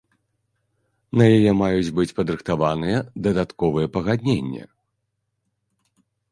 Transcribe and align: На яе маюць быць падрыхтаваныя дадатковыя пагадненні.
На 1.21 1.25
яе 1.37 1.51
маюць 1.61 1.93
быць 1.99 2.07
падрыхтаваныя 2.21 2.97
дадатковыя 3.29 3.87
пагадненні. 3.99 4.67